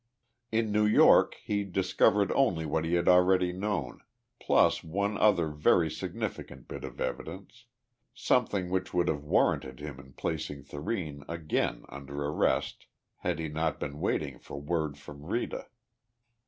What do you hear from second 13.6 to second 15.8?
been waiting for word from Rita.